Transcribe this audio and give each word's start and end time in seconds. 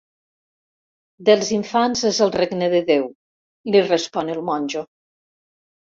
Dels 1.27 1.51
infants 1.57 2.01
és 2.11 2.21
el 2.27 2.33
regne 2.37 2.71
de 2.77 2.81
Déu, 2.89 3.07
li 3.75 3.85
respon 3.93 4.37
el 4.37 4.45
monjo. 4.49 4.87